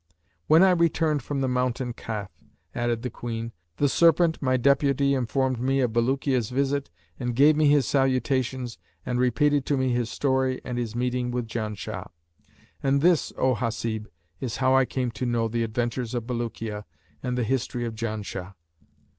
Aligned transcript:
[FN#568] 0.05 0.43
When 0.47 0.63
I 0.63 0.71
returned 0.71 1.21
from 1.21 1.41
the 1.41 1.47
mountain 1.47 1.93
Kaf 1.93 2.31
(added 2.73 3.03
the 3.03 3.11
Queen) 3.11 3.51
the 3.77 3.87
serpent, 3.87 4.41
my 4.41 4.57
deputy, 4.57 5.13
informed 5.13 5.59
me 5.59 5.79
of 5.81 5.93
Bulukiya's 5.93 6.49
visit 6.49 6.89
and 7.19 7.35
gave 7.35 7.55
me 7.55 7.67
his 7.67 7.85
salutations 7.85 8.79
and 9.05 9.19
repeated 9.19 9.63
to 9.67 9.77
me 9.77 9.93
his 9.93 10.09
story 10.09 10.59
and 10.65 10.79
his 10.79 10.95
meeting 10.95 11.29
with 11.29 11.47
Janshah. 11.47 12.09
And 12.81 13.01
this, 13.01 13.31
O 13.37 13.53
Hasib, 13.53 14.07
is 14.39 14.55
how 14.57 14.75
I 14.75 14.85
came 14.85 15.11
to 15.11 15.25
know 15.27 15.47
the 15.47 15.61
adventures 15.61 16.15
of 16.15 16.23
Bulukiya 16.25 16.85
and 17.21 17.37
the 17.37 17.43
history 17.43 17.85
of 17.85 17.93
Janshah." 17.93 18.55